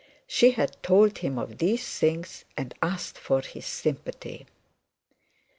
[0.25, 4.47] She had told him of these things, and asked for his sympathy.